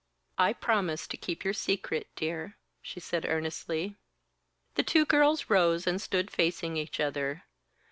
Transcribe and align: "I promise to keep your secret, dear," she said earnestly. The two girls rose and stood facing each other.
"I 0.39 0.53
promise 0.53 1.05
to 1.09 1.15
keep 1.15 1.43
your 1.45 1.53
secret, 1.53 2.07
dear," 2.15 2.57
she 2.81 2.99
said 2.99 3.23
earnestly. 3.23 3.97
The 4.73 4.81
two 4.81 5.05
girls 5.05 5.47
rose 5.47 5.85
and 5.85 6.01
stood 6.01 6.31
facing 6.31 6.75
each 6.75 6.99
other. 6.99 7.43